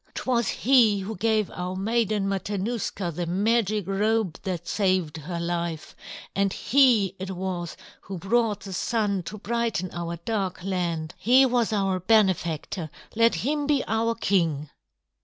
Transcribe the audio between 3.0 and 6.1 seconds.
the magic robe that saved her life;